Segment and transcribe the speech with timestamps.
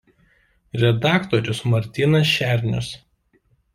[0.83, 2.91] Redaktorius Martynas Šernius.